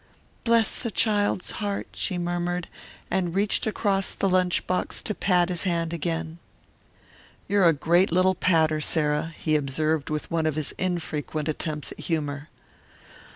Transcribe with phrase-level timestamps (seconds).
[0.45, 2.67] '""Bless the child's heart," she murmured,
[3.11, 6.39] and reached across the lunch box to pat his hand again.
[7.47, 11.99] "You're a great little patter, Sarah," he observed with one of his infrequent attempts at
[11.99, 12.49] humour.